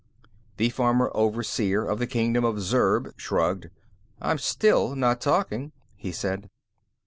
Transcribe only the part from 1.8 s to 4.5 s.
of the Kingdom of Zurb shrugged. "I'm